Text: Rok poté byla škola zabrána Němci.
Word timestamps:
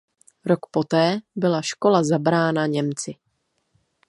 Rok 0.45 0.59
poté 0.71 1.19
byla 1.35 1.61
škola 1.61 2.03
zabrána 2.03 2.67
Němci. 2.67 3.15